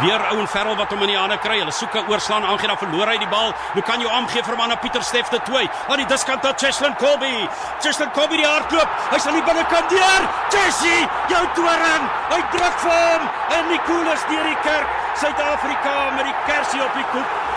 [0.00, 1.58] Weer Ouen Ferrel wat hom in die hande kry.
[1.58, 3.52] Hulle soek 'n oorslaan aangee dan verloor hy die bal.
[3.84, 5.70] Kan jy aangee vir manne Pieter Steff te twee.
[5.88, 7.48] Aan die diskant tot Cheslin Colby.
[7.80, 8.88] Cheslin Colby die hardloop.
[9.10, 10.22] Hy's aan die binnekant deur.
[10.50, 12.04] Jessie, jou toring.
[12.30, 13.22] Hy druk vir hom
[13.56, 14.88] en Nicolas deur die kerk.
[15.14, 17.51] Suid-Afrika met die kersie op die koep.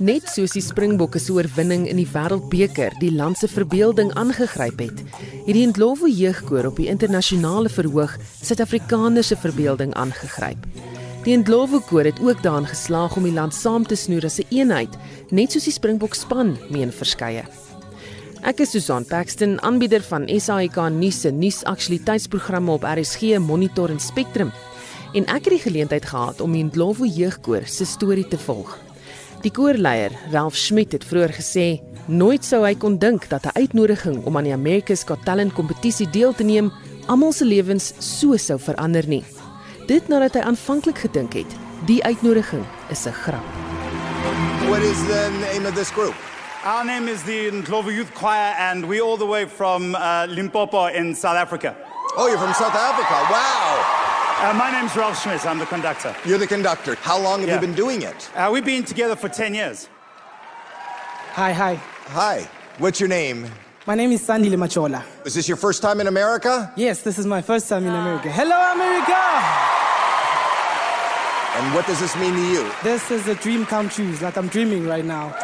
[0.00, 5.02] Net soos die Springbokke se oorwinning in die Wêreldbeker die land se verbeelding aangegryp het,
[5.44, 10.64] het die Ndlovu jeugkoor op die internasionale verhoog Suid-Afrikaners se verbeelding aangegryp.
[11.26, 14.48] Die Ndlovu koor het ook daarin geslaag om die land saam te snoer as 'n
[14.48, 14.96] eenheid,
[15.30, 17.44] net soos die Springbok span meen verskeie.
[18.40, 24.50] Ek is Susan Paxton, aanbieder van SAIK nuus se nuusaktualiteitsprogramme op RSG, Monitor en Spectrum.
[25.12, 28.89] En ek het die geleentheid gehad om die Ndlovu jeugkoor se storie te volg.
[29.40, 31.64] Die koorleier, Ralph Schmidt het vroeër gesê
[32.12, 36.10] nooit sou hy kon dink dat 'n uitnodiging om aan die America's Got Talent kompetisie
[36.10, 36.70] deel te neem
[37.06, 39.24] almal se lewens so sou verander nie.
[39.86, 41.56] Dit nadat hy aanvanklik gedink het
[41.86, 43.44] die uitnodiging is 'n grap.
[44.68, 46.14] What is the name of this group?
[46.64, 50.86] Our name is the Ndlovu Youth Choir, and we're all the way from uh, Limpopo
[50.86, 51.74] in South Africa.
[52.16, 53.14] Oh, you're from South Africa.
[53.30, 53.99] Wow.
[54.42, 55.44] Uh, my name's Ralph Schmidt.
[55.44, 56.14] I'm the conductor.
[56.24, 56.94] You're the conductor.
[57.02, 57.54] How long have Yeah.
[57.56, 58.30] you been doing it?
[58.34, 59.88] Uh, we've been together for 10 years.
[61.34, 61.78] Hi, hi.
[62.12, 62.48] Hi.
[62.78, 63.50] What's your name?
[63.86, 65.02] My name is Sandy Limachola.
[65.26, 66.72] Is this your first time in America?
[66.76, 68.30] Yes, this is my first time in America.
[68.30, 69.20] Hello, America!
[71.58, 72.70] And what does this mean to you?
[72.82, 74.08] This is a dream come true.
[74.10, 75.34] It's like I'm dreaming right now.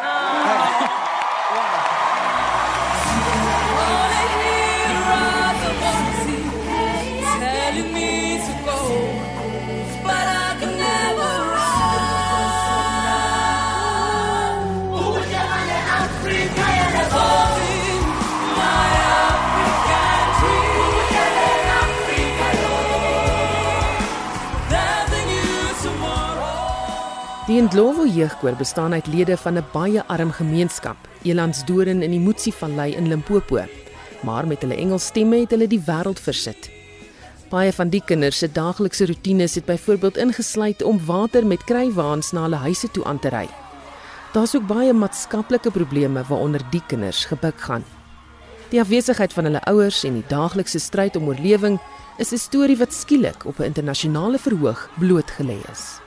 [27.47, 32.95] Die Ndlovu jeugkoor bestaan uit lede van 'n baie arm gemeenskap, Elandsdoorn in die Motsi-vallei
[32.95, 33.63] in Limpopo.
[34.21, 36.69] Maar met hulle Engels stemme het hulle die wêreld versit.
[37.49, 42.41] Baie van die kinders se daaglikse roetines het byvoorbeeld ingesluit om water met krywaans na
[42.41, 43.47] hulle huise toe aan te ry.
[44.33, 47.83] Daar's ook baie maatskaplike probleme waaronder die kinders gebuk gaan.
[48.69, 51.79] Die afwesigheid van hulle ouers en die daaglikse stryd om oorlewing
[52.17, 56.06] is 'n storie wat skielik op 'n internasionale verhoog blootgelê is.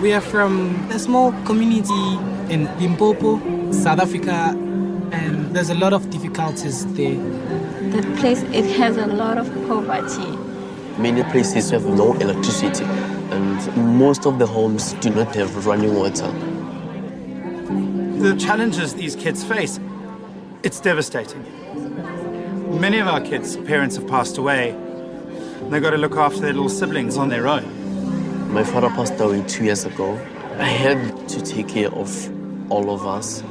[0.00, 2.18] We are from a small community
[2.52, 4.54] in Limpopo, South Africa,
[5.12, 7.16] and there's a lot of difficulties there.
[7.90, 10.36] The place it has a lot of poverty.
[11.00, 16.30] Many places have no electricity, and most of the homes do not have running water.
[18.20, 19.80] The challenges these kids face,
[20.62, 21.44] it's devastating.
[22.80, 24.70] Many of our kids' parents have passed away.
[24.70, 27.77] and They've got to look after their little siblings on their own.
[28.48, 30.18] My father passed away two years ago.
[30.58, 32.10] I had to take care of
[32.70, 33.42] all of us,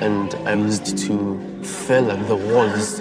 [0.00, 3.00] and I used to feel like the world is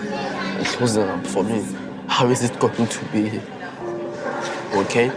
[0.75, 1.63] closing up for me.
[2.07, 3.39] How is it going to be?
[4.75, 5.09] Okay?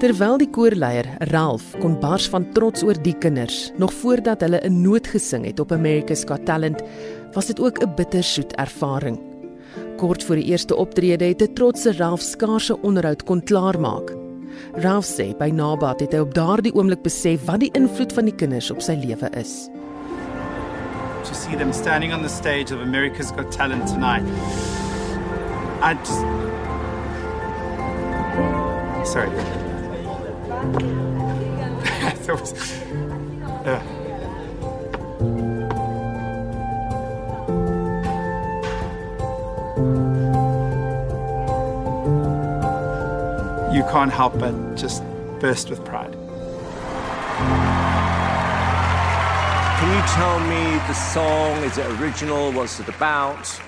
[0.00, 4.82] Terwyl die koorleier Ralph kon bars van trots oor die kinders, nog voordat hulle 'n
[4.82, 6.80] noot gesing het op America's Got Talent,
[7.32, 9.29] was dit ook 'n bittersoet ervaring.
[10.00, 14.16] Kort voor die eerste optrede het 'n trotse Ralph skaarse onderhoud kon klaarmaak.
[14.72, 18.34] Ralph sê by nabat het hy op daardie oomblik besef wat die invloed van die
[18.34, 19.68] kinders op sy lewe is.
[21.24, 24.24] To see them standing on the stage of America's Got Talent tonight,
[25.82, 26.24] I just.
[29.12, 29.30] Sorry.
[32.26, 32.52] that was.
[33.66, 33.99] Uh.
[43.90, 45.02] Can't help but just
[45.40, 46.12] burst with pride.
[49.78, 51.56] Can you tell me the song?
[51.64, 52.52] Is it original?
[52.52, 53.60] What's it about?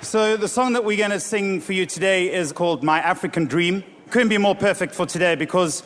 [0.00, 3.44] So, the song that we're going to sing for you today is called My African
[3.44, 3.84] Dream.
[4.10, 5.82] Couldn't be more perfect for today because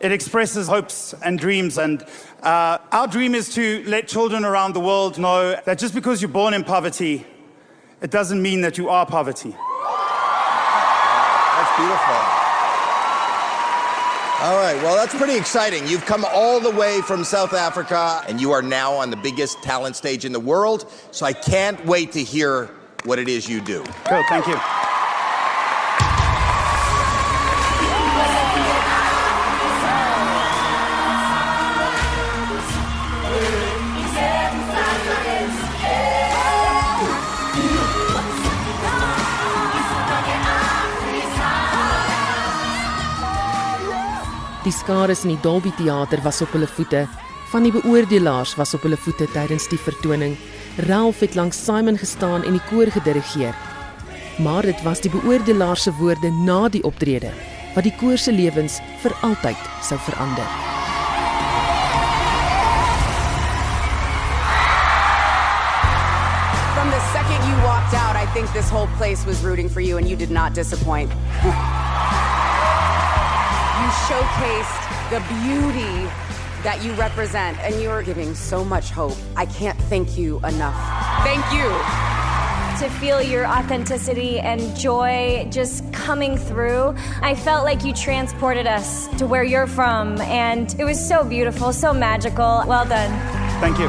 [0.00, 1.78] it expresses hopes and dreams.
[1.78, 2.04] And
[2.42, 6.28] uh, our dream is to let children around the world know that just because you're
[6.28, 7.24] born in poverty,
[8.00, 9.54] it doesn't mean that you are poverty.
[11.54, 12.41] That's beautiful.
[14.42, 15.86] All right, well, that's pretty exciting.
[15.86, 19.62] You've come all the way from South Africa, and you are now on the biggest
[19.62, 20.90] talent stage in the world.
[21.12, 22.68] So I can't wait to hear
[23.04, 23.84] what it is you do.
[24.04, 24.58] Cool, thank you.
[44.62, 47.00] Die skares in die Dolby Theater was op hulle voete.
[47.50, 50.36] Van die beoordelaars was op hulle voete tydens die vertoning.
[50.86, 53.56] Ralph het langs Simon gestaan en die koor gedirigeer.
[54.38, 57.32] Maar dit was die beoordelaars se woorde na die optrede
[57.74, 60.46] wat die koor se lewens vir altyd sou verander.
[66.76, 69.96] From the second you walked out, I think this whole place was rooting for you,
[69.96, 71.10] and you did not disappoint.
[73.92, 76.08] you showcased the beauty
[76.62, 79.16] that you represent, and you're giving so much hope.
[79.36, 80.76] I can't thank you enough.
[81.24, 81.68] Thank you.
[82.78, 86.94] to feel your authenticity and joy just coming through.
[87.20, 91.72] I felt like you transported us to where you're from, and it was so beautiful,
[91.72, 92.64] so magical.
[92.66, 93.10] Well done.
[93.60, 93.88] Thank you.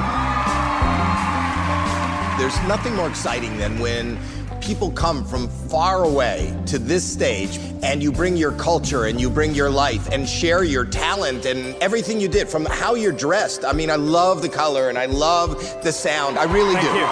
[2.37, 4.19] There's nothing more exciting than when
[4.63, 9.29] people come from far away to this stage and you bring your culture and you
[9.29, 13.65] bring your life and share your talent and everything you did from how you're dressed.
[13.65, 16.39] I mean, I love the color and I love the sound.
[16.39, 16.99] I really Thank do.
[16.99, 17.07] you.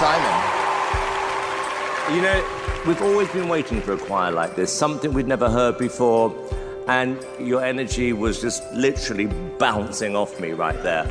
[0.00, 0.56] Simon.
[2.16, 5.78] You know, we've always been waiting for a choir like this, something we'd never heard
[5.78, 6.34] before,
[6.88, 9.26] and your energy was just literally
[9.58, 11.04] bouncing off me right there.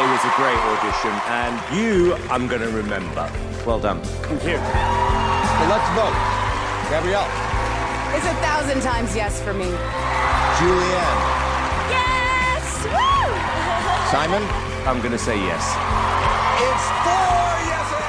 [0.00, 3.30] It was a great audition, and you, I'm going to remember.
[3.66, 4.00] Well done.
[4.24, 4.56] Thank you.
[4.56, 6.16] Well, let's vote.
[6.88, 7.28] Gabrielle.
[8.16, 9.68] It's a thousand times yes for me.
[10.56, 11.20] Julianne.
[11.92, 12.64] Yes!
[12.88, 13.28] Woo!
[14.12, 14.42] Simon.
[14.88, 15.64] I'm going to say yes.
[16.68, 18.06] It's four yeses.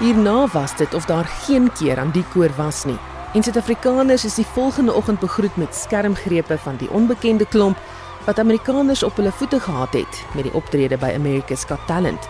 [0.00, 2.98] Hierna was dit of daar geen keer aan die koor was nie.
[3.32, 7.76] En Suid-Afrikaners is die volgende oggend begroet met skermgrepe van die onbekende klomp
[8.26, 12.28] wat Amerikaners op hulle voete gehad het met die optrede by America's Got Talent.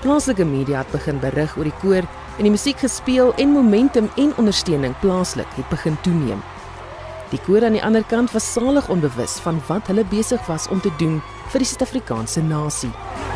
[0.00, 2.04] Plaaslike media het begin berig oor die koor
[2.36, 6.42] en die musiek gespeel en momentum en ondersteuning plaaslik het begin toeneem.
[7.30, 10.80] Die koor aan die ander kant was salig onbewus van wat hulle besig was om
[10.80, 11.20] te doen
[11.52, 12.92] vir die Suid-Afrikaanse nasie.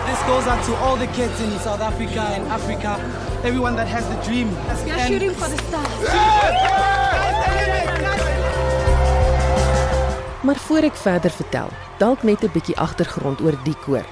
[0.06, 2.96] This goes out to all the kids in South Africa and Africa,
[3.42, 4.48] everyone that has the dream.
[4.86, 7.79] You're shooting for the stars.
[10.42, 14.06] Maar voor ek verder vertel, dalk net 'n bietjie agtergrond oor die koor.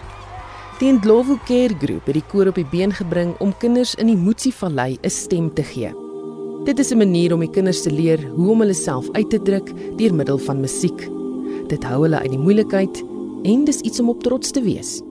[0.79, 4.17] Die Ndlovu Care Group het die koor op die been gebring om kinders in die
[4.17, 5.93] Motsi-vallei 'n stem te gee.
[6.65, 9.43] Dit is 'n manier om die kinders te leer hoe om hulle self uit te
[9.43, 11.09] druk deur middel van musiek.
[11.67, 13.05] Dit hou hulle uit die moeilikheid
[13.43, 15.03] en dis iets om op trots te wees.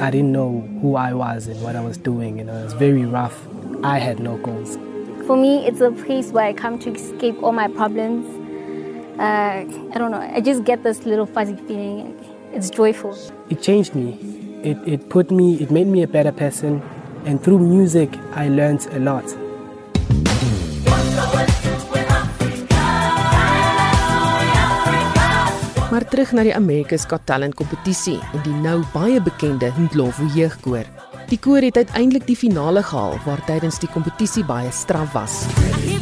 [0.00, 2.74] I didn't know who I was and what I was doing, you know, it was
[2.74, 3.36] very rough.
[3.82, 4.76] I had no goals.
[5.26, 8.37] For me, it's a place where I come to escape all my problems.
[9.18, 10.20] Uh, I don't know.
[10.20, 12.14] I just get this little fuzzy feeling.
[12.52, 13.18] It's joyful.
[13.50, 14.14] It changed me.
[14.62, 16.80] It, it put me, it made me a better person.
[17.24, 19.24] And through music, I learned a lot.
[25.90, 30.86] Maar terug na die America's Got Talent kompetisie en die nou baie bekende Ndlovu jeugkoor.
[31.28, 35.42] Die koor het uiteindelik die finale gehaal waar tydens die kompetisie baie straf was.
[35.82, 35.97] Even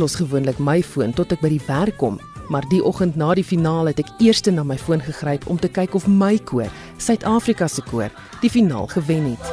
[0.00, 2.16] los gewoonlik my foon tot ek by die werk kom,
[2.48, 5.68] maar die oggend na die finaal het ek eers na my foon gegryp om te
[5.68, 8.08] kyk of my koor, Suid-Afrika se koor,
[8.40, 9.44] die finaal gewen het.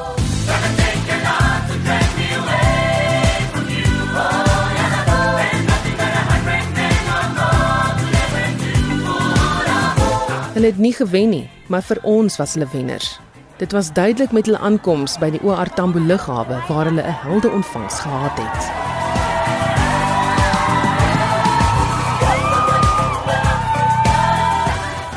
[10.56, 13.20] Hulle het nie gewen nie, maar vir ons was hulle wenners.
[13.60, 17.52] Dit was duidelik met hulle aankoms by die OR Tambo lughawe waar hulle 'n helde
[17.52, 18.87] ontvangs gehad het.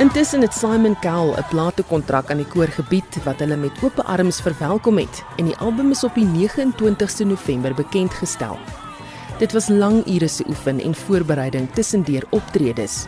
[0.00, 4.40] Intussen het Simon Cowell 'n platekontrak aan die koor gebied wat hulle met oop arms
[4.40, 8.58] verwelkom het en die album is op die 29ste November bekend gestel.
[9.38, 13.06] Dit was lang ure se oefen en voorbereiding tussendeur optredes.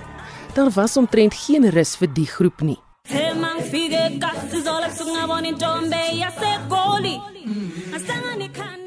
[0.54, 2.78] Daar was omtrent geen rus vir die groep nie.
[3.08, 6.52] Hey man, fige kasi zola sungabona intombe yaseGoli.
[6.72, 7.31] Asanga nikhana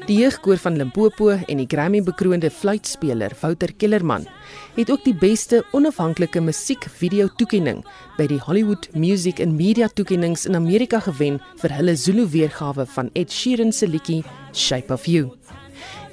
[0.06, 4.28] Die jeugkoor van Limpopo en die Grammy-bekroonde fluitspeler Wouter Kellerman
[4.76, 7.80] het ook die beste onafhanklike musiekvideo toekenning
[8.14, 13.10] by die Hollywood Music and Media toekennings in Amerika gewen vir hulle Zulu weergawe van
[13.18, 14.20] Ed Sheeran se liedjie
[14.54, 15.32] Shape of You.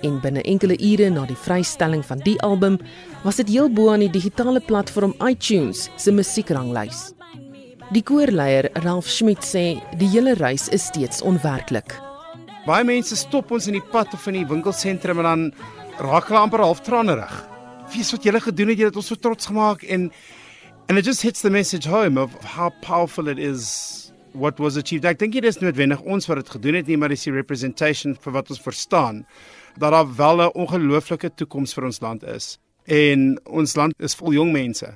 [0.02, 2.80] En binne enkele ure na die vrystelling van die album
[3.22, 7.12] was dit heel bo aan die digitale platform iTunes se musiekranglys.
[7.94, 11.94] Die koorleier Ralph Schmidt sê die hele reis is steeds onwerklik.
[12.64, 15.42] Baie mense stop ons in die pad of in die winkelsentrum en dan
[16.00, 17.34] raak hulle amper half tranerig.
[17.92, 20.08] Weet wat julle gedoen het, julle het ons so trots gemaak en
[20.88, 25.04] and it just hits the message home of how powerful it is what was achieved.
[25.04, 28.16] Ek dink dit is noodwendig ons wat dit gedoen het nie, maar dis die representation
[28.16, 29.26] vir wat ons verstaan
[29.76, 32.58] dat daar wel 'n ongelooflike toekoms vir ons land is.
[32.88, 34.88] En ons land is vol jong mense.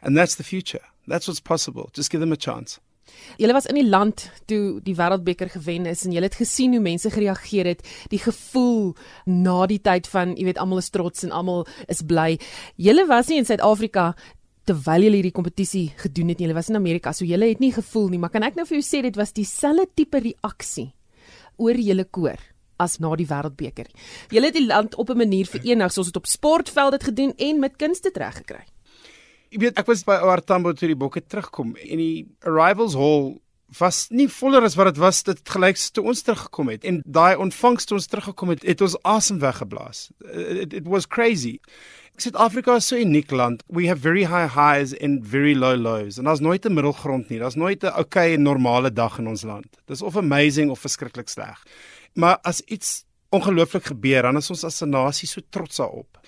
[0.00, 0.84] And that's the future.
[1.06, 1.90] That's what's possible.
[1.92, 2.80] Just give them a chance.
[3.40, 6.82] Julle was in die land toe die Wêreldbeker gewen is en julle het gesien hoe
[6.84, 11.32] mense gereageer het, die gevoel na die tyd van, jy weet, almal is trots en
[11.32, 12.38] almal is bly.
[12.76, 14.14] Julle was nie in Suid-Afrika
[14.68, 16.48] terwyl julle hierdie kompetisie gedoen het nie.
[16.48, 18.80] Julle was in Amerika, so julle het nie gevoel nie, maar kan ek nou vir
[18.80, 20.90] jou sê dit was dieselfde tipe reaksie
[21.60, 22.40] oor julle koor
[22.80, 23.88] as na die Wêreldbeker.
[24.32, 27.60] Julle het die land op 'n manier verenig, soos dit op sportveld het gedoen en
[27.60, 28.64] met kunste tereggekry.
[29.50, 33.40] Jy weet, ek was by Oartambo toe die bokke terugkom en die arrivals hall
[33.78, 36.84] was nie voller as wat dit was dit gelyk toe ons teruggekom het.
[36.86, 40.08] En daai ontvangs toe ons teruggekom het het ons asem weggeblaas.
[40.30, 41.58] It, it was crazy.
[42.20, 43.62] Suid-Afrika is so 'n uniek land.
[43.66, 46.18] We have very high highs and very low lows.
[46.18, 47.38] En daar's nooit 'n middelgrond nie.
[47.38, 49.66] Daar's nooit 'n okay en normale dag in ons land.
[49.86, 51.62] Dis of amazing of verskriklik sleg.
[52.14, 56.18] Maar as iets ongelooflik gebeur dan is ons as 'n nasie so trots daarop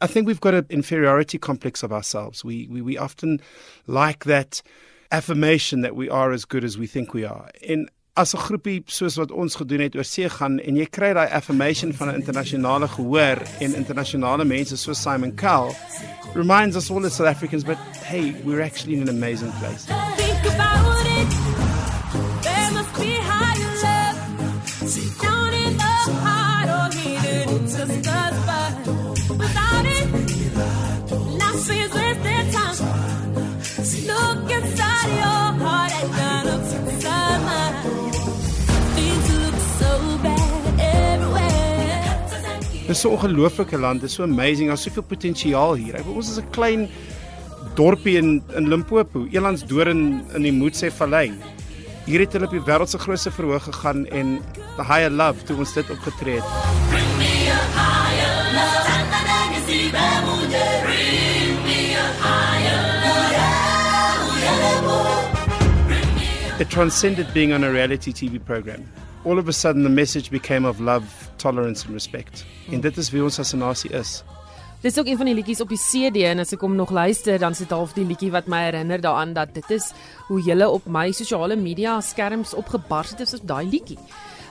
[0.00, 2.44] I think we've got an inferiority complex of ourselves.
[2.44, 3.40] We, we, we often
[3.86, 4.62] like that
[5.10, 7.50] affirmation that we are as good as we think we are.
[7.62, 11.12] En as 'n groepie soos wat ons gedoen het oor see gaan en jy kry
[11.18, 15.74] daai affirmation van 'n internasionale gehoor en internasionale mense soos Simon Cowell
[16.34, 20.13] reminds us all as South Africans but hey, we're actually in an amazing place.
[42.94, 45.96] Dis so 'n ongelooflike land, dis so amazing, daar's soveel potensiaal hier.
[45.98, 46.88] Ek, ons is 'n klein
[47.74, 51.32] dorpie in in Limpopo, Elandsdoorn in die Moetsê Vallei.
[52.06, 54.38] Hier het hulle op die wêreld se grootste verhoog gegaan en
[54.76, 56.44] the higher love toe ons dit opgetree het.
[66.60, 68.86] It transcended being on a reality TV program.
[69.24, 71.04] All of a sudden the message became of love,
[71.36, 72.44] tolerance and respect.
[72.70, 74.22] En dit is wie ons as 'n nasie is.
[74.84, 77.38] Dis ook een van die liedjies op die CD en as ek hom nog luister,
[77.38, 79.92] dan sit half die liedjie wat my herinner daaraan dat dit is
[80.26, 83.98] hoe jy op my sosiale media skerms opgebars het is op daai liedjie.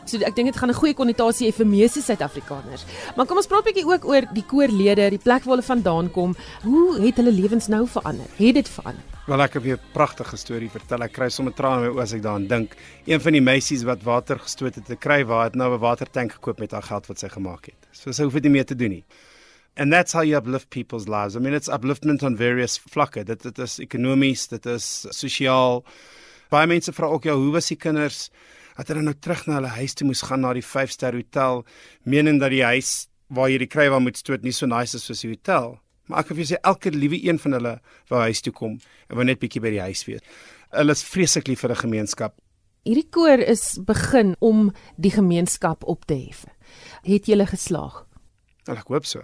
[0.06, 2.86] So ek dink dit gaan 'n goeie konnotasie hê vir meeste Suid-Afrikaners.
[3.16, 6.12] Maar kom ons praat 'n bietjie ook oor die koorlede, die plek waar hulle vandaan
[6.12, 6.36] kom.
[6.64, 8.26] Hoe het hulle lewens nou verander?
[8.38, 9.04] Het dit verander?
[9.26, 11.04] Wel ek het 'n pragtige storie vertel.
[11.04, 12.76] Ek kry sommer trane in my oë as ek daaraan dink.
[13.06, 16.32] Een van die meisies wat water gestoot het te kry, waar het nou 'n watertank
[16.32, 17.88] gekoop met haar geld wat sy gemaak het.
[17.92, 19.04] So sy hoef dit nie meer te doen nie.
[19.76, 21.36] And that's how you uplift people's lives.
[21.36, 23.24] I mean it's upliftment on various vlakke.
[23.24, 25.84] Dit dit is ekonomies, dit is sosiaal.
[26.50, 28.30] Baie mense vra ook ja, hoe was die kinders?
[28.78, 31.66] Dat hulle nou terug na hulle huis toe moes gaan na die 5-ster hotel,
[32.04, 35.24] menend dat die huis waar jy die krywa moet stoot nie so nice is soos
[35.26, 35.78] die hotel.
[36.08, 37.74] Maar ek kan vir jou sê elke liewe een van hulle
[38.12, 38.78] wou huis toe kom
[39.10, 40.24] en wou net bietjie by die huis wees.
[40.74, 42.36] Hulle is vreeslik lief vir 'n gemeenskap.
[42.84, 46.46] Hierdie koor is begin om die gemeenskap op te hef.
[47.04, 48.06] Het julle geslaag?
[48.68, 49.24] En ek hoop so.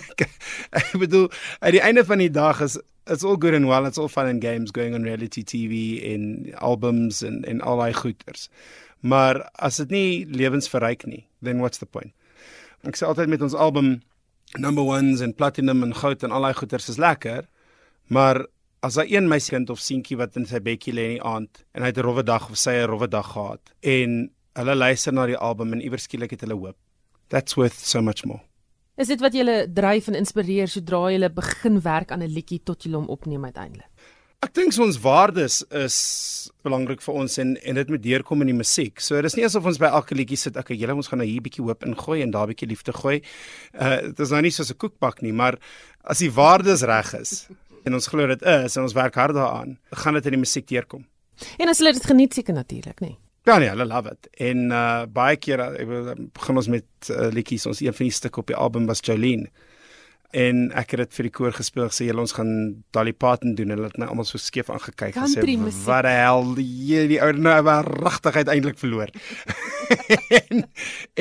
[0.78, 1.30] ek bedoel,
[1.60, 2.78] aan die einde van die dag is
[3.10, 6.54] it's all good and well, it's all fun and games going on reality TV en
[6.58, 8.48] albums en en al daai goeters.
[9.00, 12.14] Maar as dit nie lewensverryk nie, then what's the point?
[12.86, 13.98] Ek sê altyd met ons album
[14.58, 17.48] number ones en platinum en goud en al daai goeters is lekker,
[18.08, 18.44] maar
[18.86, 21.82] as daar een meisiekind of seentjie wat in sy bedjie lê in die aand en
[21.84, 25.26] hy het 'n rowwe dag of sy 'n rowwe dag gehad en hulle luister na
[25.26, 26.76] die album en iewers skielik het hulle hoop.
[27.28, 28.49] That's worth so much more.
[29.00, 32.82] Is dit wat julle dryf en inspireer sodra julle begin werk aan 'n liedjie tot
[32.84, 33.88] julle hom opneem uiteindelik?
[34.42, 38.56] Ek dink ons waardes is belangrik vir ons en en dit moet deurkom in die
[38.56, 39.00] musiek.
[39.00, 41.40] So dis nie asof ons by elke liedjie sit, okay, julle ons gaan nou hier
[41.40, 43.22] bietjie hoop ingooi en daar bietjie liefde gooi.
[43.72, 45.58] Uh dit is nou nie soos 'n koekbak nie, maar
[46.04, 47.48] as die waardes reg is
[47.86, 50.66] en ons glo dit is en ons werk hard daaraan, gaan dit in die musiek
[50.66, 51.06] deurkom.
[51.58, 53.16] En as hulle dit geniet seker natuurlik, nê.
[53.50, 54.28] Ja nee, hulle love it.
[54.38, 57.66] En uh baie keer ek bedoel, begin ons met uh, liedjies.
[57.66, 59.50] Ons een van die stukke op die album was Jolene.
[60.30, 62.50] En ek het dit vir die koor gespeel gesê julle ons gaan
[62.94, 63.72] Dolly Parton doen.
[63.74, 65.82] Hulle het my almal so skeef aangekyk gesê Country musiek.
[65.88, 69.10] wat die hel die die ou nou maar regtig uiteindelik verloor.
[70.38, 70.62] en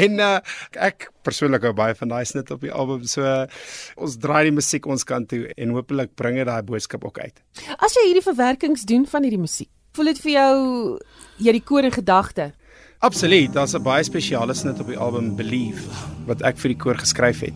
[0.05, 0.29] en uh,
[0.77, 3.09] ek persoonlik hou baie van daai snit op die album.
[3.09, 3.49] So uh,
[3.97, 7.41] ons draai die musiek ons kant toe en hopelik bring dit daai boodskap ook uit.
[7.81, 10.99] As jy hierdie verwerkings doen van hierdie musiek, voel dit vir jou
[11.37, 12.53] jy die koor in gedagte?
[12.99, 15.83] Absoluut, daar's 'n baie spesiale snit op die album Believe
[16.25, 17.53] wat ek vir die koor geskryf het.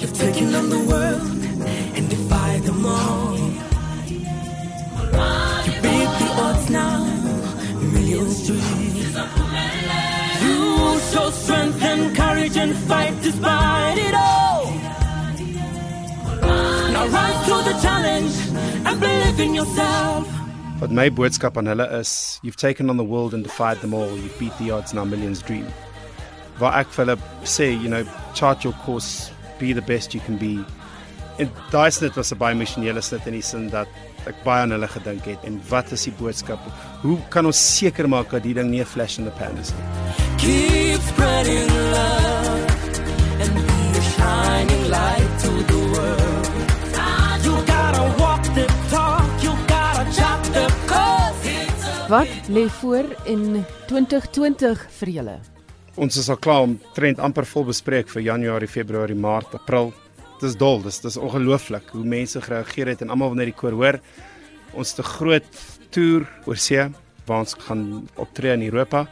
[0.00, 1.38] You've taken on the world
[1.96, 3.36] and defied them all.
[5.66, 7.08] You beat the odds now.
[7.92, 8.62] million's dream.
[10.42, 14.70] You show strength and courage and fight despite it all.
[16.92, 18.34] Now rise to the challenge
[18.86, 20.37] and believe in yourself.
[20.78, 24.10] Wat my boodskap aan hulle is, you've taken on the world and defied them all.
[24.16, 25.66] You've beat the odds now millions dream.
[26.60, 28.04] Waar ek vir hulle sê, you know,
[28.38, 30.52] chart your course, be the best you can be.
[31.42, 33.88] En daai snit was 'n baie missionele snit in die sin dat
[34.26, 36.60] ek baie aan hulle gedink het en wat is die boodskap?
[37.02, 39.72] Hoe kan ons seker maak dat die ding nie 'n flash in the pan is
[39.74, 39.86] nie?
[40.38, 42.66] Keep spreading love
[43.42, 46.17] and be a shining light to the world.
[52.08, 55.34] Wat lê voor in 2020 vir julle?
[56.00, 59.90] Ons is al klaar om trend amper vol bespreek vir Januarie, Februarie, Maart, April.
[60.40, 64.00] Dis dol, dis dis ongelooflik hoe mense gereageer het en almal wanneer die koor hoor.
[64.72, 65.50] Ons 'n groot
[65.90, 66.88] toer oor see
[67.26, 69.06] waar ons gaan optree in Europa.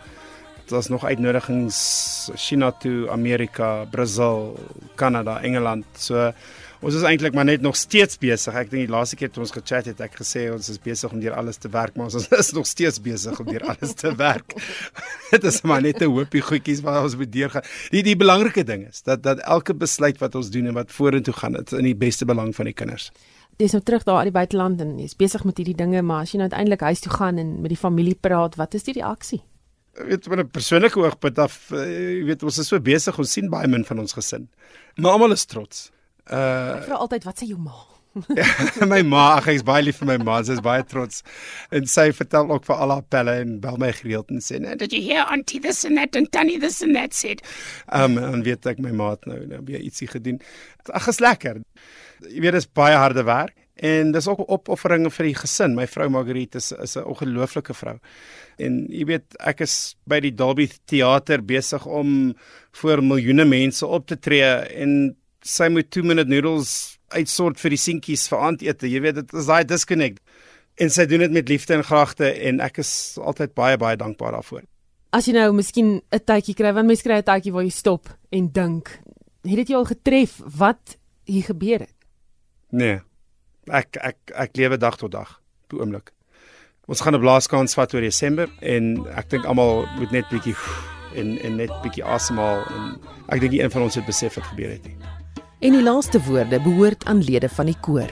[0.67, 4.57] Daar's nog uitnodigings China toe, Amerika, Brasil,
[4.95, 5.85] Kanada, Engeland.
[5.99, 6.33] So
[6.81, 8.55] ons is eintlik maar net nog steeds besig.
[8.55, 11.21] Ek dink die laaste keer toe ons gechat het, ek gesê ons is besig om
[11.23, 14.57] deur alles te werk, maar ons is nog steeds besig om deur alles te werk.
[15.33, 17.65] Dit is maar net 'n hoopie goedjies wat ons moet deurgaan.
[17.91, 21.35] Die die belangrike ding is dat dat elke besluit wat ons doen en wat vorentoe
[21.35, 23.11] gaan, dit is in die beste belang van die kinders.
[23.57, 26.33] Jy's nou terug daar uit die buiteland en jy's besig met hierdie dinge, maar as
[26.33, 29.41] jy nou uiteindelik huis toe gaan en met die familie praat, wat is die reaksie?
[29.97, 33.33] Ek weet van 'n persoonlike oogpunt af, uh, jy weet ons is so besig, ons
[33.33, 34.49] sien baie min van ons gesin.
[34.97, 35.91] Maar almal is trots.
[36.31, 37.77] Uh Ek vra altyd wat sê jou ma?
[38.93, 41.21] my ma, ag ek's baie lief vir my ma, sy is baie trots.
[41.75, 44.95] En sy vertel ook vir al haar pelle en bel my gereeld en sê, "Did
[44.97, 47.43] you hear auntie this and that and tannie this and that said?"
[47.93, 50.41] Um en weet ek my ma het nou nou weer ietsie gedoen.
[50.93, 51.63] Ag, is lekker.
[52.25, 55.75] Jy weet dis baie harde werk en dis ook opofferinge vir die gesin.
[55.77, 57.99] My vrou Margriet is is 'n ongelooflike vrou.
[58.59, 62.35] En jy weet ek is by die Dolby teater besig om
[62.73, 67.81] voor miljoene mense op te tree en sy moet 2 minute noodles uitsort vir die
[67.81, 68.91] seentjies vir aandete.
[68.91, 70.23] Jy weet dit is daai disconnect.
[70.77, 74.37] En sy doen dit met liefde en gragte en ek is altyd baie baie dankbaar
[74.37, 74.65] daarvoor.
[75.17, 78.11] As jy nou miskien 'n tydjie kry, want mense kry 'n tydjie waar jy stop
[78.31, 79.01] en dink,
[79.45, 81.95] het dit jou al getref wat hier gebeur het?
[82.71, 83.01] Nee.
[83.71, 86.13] Ek ek ek lewe dag tot dag op die oomblik.
[86.87, 90.57] Ons gaan 'n blaaskans vat oor Desember en ek dink almal moet net bietjie
[91.15, 94.45] en en net bietjie asemhaal en ek dink nie een van ons het besef wat
[94.45, 94.97] gebeur het nie.
[95.59, 98.11] En die laaste woorde behoort aan lede van die koor.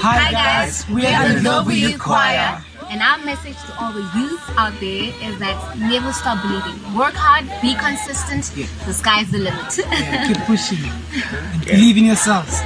[0.00, 2.62] Hi guys, we are the Love Youth Choir.
[2.90, 6.96] And our message to all the youth out there is that never stop believing.
[6.96, 8.50] Work hard, be consistent.
[8.86, 9.78] The sky's the limit.
[9.78, 10.78] Yeah, keep pushing
[11.52, 12.62] and believe in yourselves.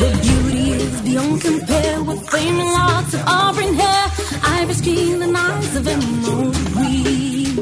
[0.00, 0.59] Your beauty
[1.10, 4.04] beyond compare with flaming locks of auburn hair,
[4.58, 7.56] iris skin and eyes of emerald green.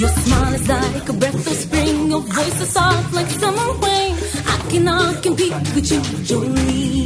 [0.00, 4.14] Your smile is like a breath of spring, your voice is soft like summer rain.
[4.54, 6.97] I cannot compete with you, Jolene.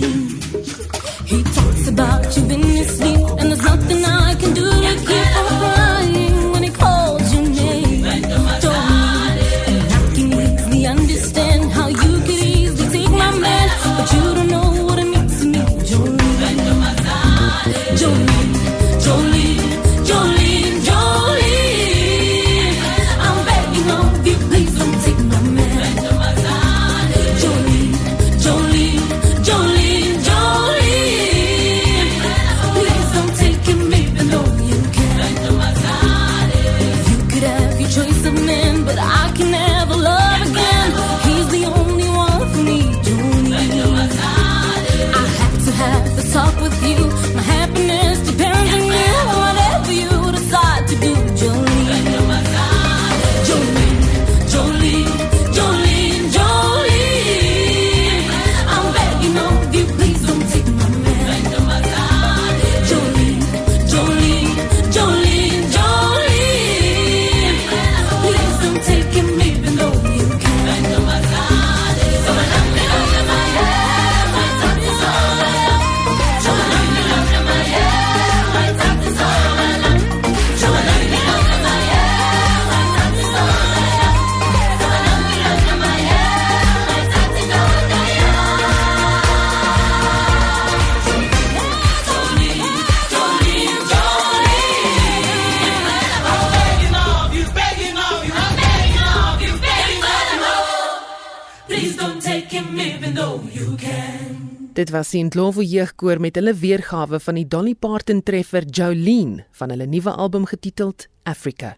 [104.92, 109.88] Was die Ndlovu jeugkoor met hulle weergawe van die Dolly Parton treffer Jolene van hulle
[109.88, 111.76] nuwe album getiteld Africa.